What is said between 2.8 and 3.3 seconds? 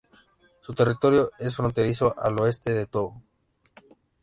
Togo.